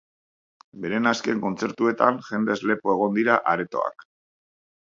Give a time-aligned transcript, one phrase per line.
[0.85, 4.09] Beren azken kontzertuetan jendez lepo egon dira aretoak.